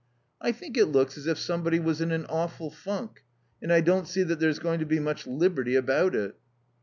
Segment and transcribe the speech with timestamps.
[0.41, 3.23] "I think it looks as if somebody was in an awful funk;
[3.61, 6.35] and I don't see that there's going to be much liberty about it."